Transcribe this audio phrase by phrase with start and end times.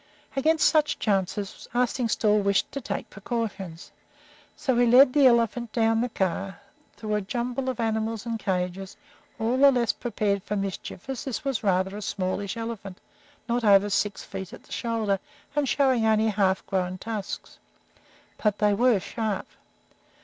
[0.35, 3.91] Against such chances Arstingstall wished to take precautions,
[4.55, 6.59] so he led the elephant down the car,
[6.97, 8.97] through the jumble of animals and cages,
[9.37, 12.97] all the less prepared for mischief as this was rather a smallish elephant,
[13.47, 15.19] not over six feet at the shoulder
[15.55, 17.59] and showing only half grown tusks.
[18.39, 19.45] But they were sharp.